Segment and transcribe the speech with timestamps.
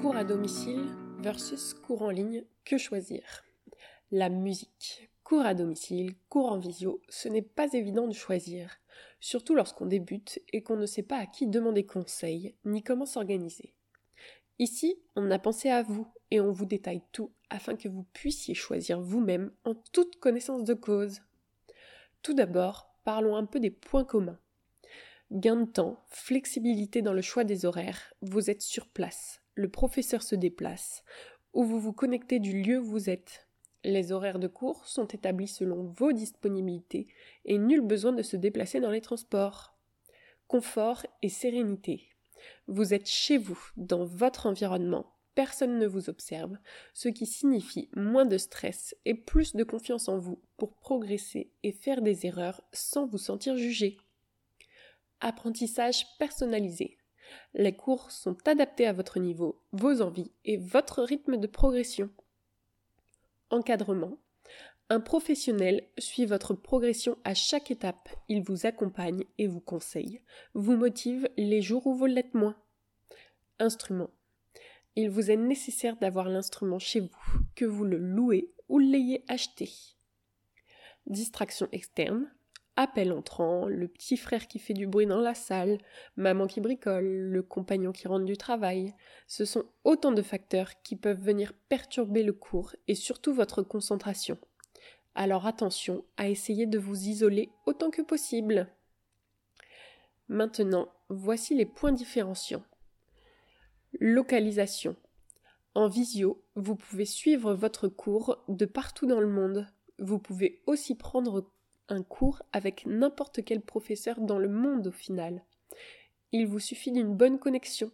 [0.00, 0.86] Cours à domicile
[1.18, 3.44] versus cours en ligne, que choisir?
[4.10, 5.10] La musique.
[5.24, 8.76] Cours à domicile, cours en visio, ce n'est pas évident de choisir,
[9.20, 13.74] surtout lorsqu'on débute et qu'on ne sait pas à qui demander conseil, ni comment s'organiser.
[14.58, 18.54] Ici, on a pensé à vous et on vous détaille tout afin que vous puissiez
[18.54, 21.22] choisir vous-même en toute connaissance de cause.
[22.22, 24.38] Tout d'abord, parlons un peu des points communs.
[25.32, 30.22] Gain de temps, flexibilité dans le choix des horaires, vous êtes sur place, le professeur
[30.22, 31.02] se déplace,
[31.54, 33.48] ou vous vous connectez du lieu où vous êtes.
[33.82, 37.08] Les horaires de cours sont établis selon vos disponibilités
[37.44, 39.74] et nul besoin de se déplacer dans les transports.
[40.46, 42.10] Confort et sérénité.
[42.66, 46.56] Vous êtes chez vous, dans votre environnement, personne ne vous observe,
[46.94, 51.72] ce qui signifie moins de stress et plus de confiance en vous pour progresser et
[51.72, 53.96] faire des erreurs sans vous sentir jugé.
[55.20, 56.98] Apprentissage personnalisé.
[57.54, 62.10] Les cours sont adaptés à votre niveau, vos envies et votre rythme de progression.
[63.50, 64.18] Encadrement.
[64.88, 68.08] Un professionnel suit votre progression à chaque étape.
[68.28, 70.20] Il vous accompagne et vous conseille,
[70.54, 72.56] vous motive les jours où vous l'êtes moins.
[73.58, 74.10] Instrument.
[74.94, 79.70] Il vous est nécessaire d'avoir l'instrument chez vous, que vous le louez ou l'ayez acheté.
[81.06, 82.30] Distraction externe
[82.76, 85.78] appel entrant, le petit frère qui fait du bruit dans la salle,
[86.16, 88.94] maman qui bricole, le compagnon qui rentre du travail.
[89.26, 94.38] Ce sont autant de facteurs qui peuvent venir perturber le cours et surtout votre concentration.
[95.14, 98.68] Alors attention à essayer de vous isoler autant que possible.
[100.28, 102.64] Maintenant, voici les points différenciants.
[103.98, 104.96] Localisation.
[105.74, 109.66] En visio, vous pouvez suivre votre cours de partout dans le monde.
[109.98, 111.50] Vous pouvez aussi prendre
[111.88, 115.44] un cours avec n'importe quel professeur dans le monde au final.
[116.32, 117.90] Il vous suffit d'une bonne connexion.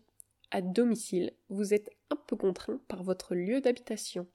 [0.51, 4.27] À domicile, vous êtes un peu contraint par votre lieu d'habitation.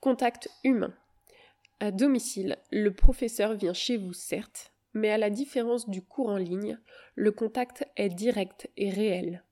[0.00, 0.94] Contact humain.
[1.78, 6.36] À domicile, le professeur vient chez vous certes, mais à la différence du cours en
[6.36, 6.78] ligne,
[7.14, 9.44] le contact est direct et réel.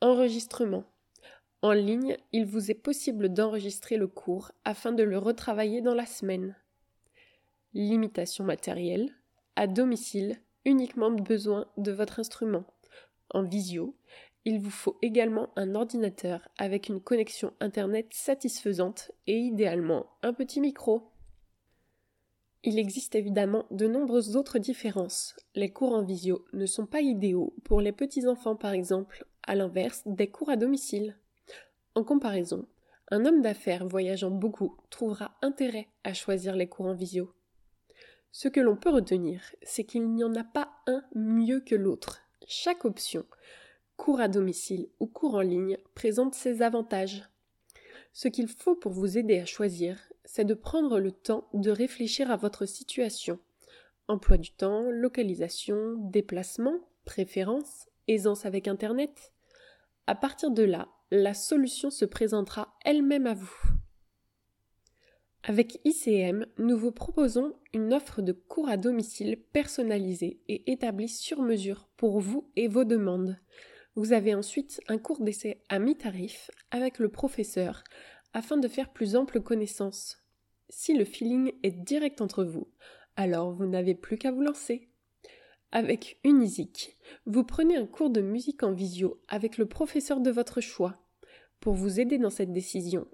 [0.00, 0.84] Enregistrement.
[1.62, 6.06] En ligne, il vous est possible d'enregistrer le cours afin de le retravailler dans la
[6.06, 6.54] semaine
[7.84, 9.10] limitation matérielle,
[9.54, 12.64] à domicile, uniquement besoin de votre instrument.
[13.30, 13.94] En visio,
[14.44, 20.60] il vous faut également un ordinateur avec une connexion Internet satisfaisante et idéalement un petit
[20.60, 21.10] micro.
[22.62, 25.36] Il existe évidemment de nombreuses autres différences.
[25.54, 30.02] Les cours en visio ne sont pas idéaux pour les petits-enfants par exemple, à l'inverse
[30.06, 31.16] des cours à domicile.
[31.94, 32.66] En comparaison,
[33.10, 37.35] un homme d'affaires voyageant beaucoup trouvera intérêt à choisir les cours en visio.
[38.38, 42.20] Ce que l'on peut retenir, c'est qu'il n'y en a pas un mieux que l'autre.
[42.46, 43.24] Chaque option,
[43.96, 47.30] cours à domicile ou cours en ligne, présente ses avantages.
[48.12, 52.30] Ce qu'il faut pour vous aider à choisir, c'est de prendre le temps de réfléchir
[52.30, 53.38] à votre situation.
[54.06, 59.32] Emploi du temps, localisation, déplacement, préférence, aisance avec Internet.
[60.06, 63.75] À partir de là, la solution se présentera elle-même à vous.
[65.48, 71.40] Avec ICM, nous vous proposons une offre de cours à domicile personnalisée et établie sur
[71.40, 73.38] mesure pour vous et vos demandes.
[73.94, 77.84] Vous avez ensuite un cours d'essai à mi-tarif avec le professeur
[78.32, 80.18] afin de faire plus ample connaissance.
[80.68, 82.66] Si le feeling est direct entre vous,
[83.14, 84.88] alors vous n'avez plus qu'à vous lancer.
[85.70, 90.60] Avec Unisic, vous prenez un cours de musique en visio avec le professeur de votre
[90.60, 91.05] choix.
[91.60, 93.06] Pour vous aider dans cette décision,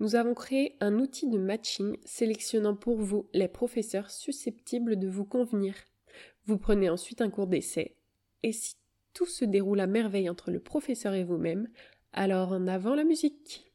[0.00, 5.24] nous avons créé un outil de matching sélectionnant pour vous les professeurs susceptibles de vous
[5.24, 5.74] convenir.
[6.44, 7.96] Vous prenez ensuite un cours d'essai.
[8.42, 8.76] Et si
[9.12, 11.68] tout se déroule à merveille entre le professeur et vous-même,
[12.12, 13.72] alors en avant la musique.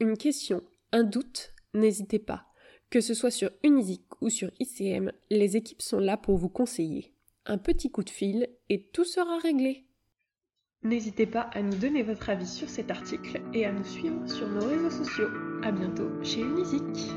[0.00, 2.46] Une question, un doute, n'hésitez pas.
[2.90, 7.12] Que ce soit sur Unisic ou sur ICM, les équipes sont là pour vous conseiller.
[7.44, 9.85] Un petit coup de fil et tout sera réglé.
[10.82, 14.48] N'hésitez pas à nous donner votre avis sur cet article et à nous suivre sur
[14.48, 15.28] nos réseaux sociaux.
[15.62, 17.10] A bientôt chez Unisic.